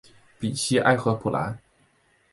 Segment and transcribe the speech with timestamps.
[0.39, 1.59] 比西埃和普兰。